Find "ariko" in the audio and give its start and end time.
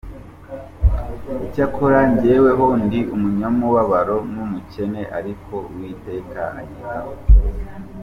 5.17-5.53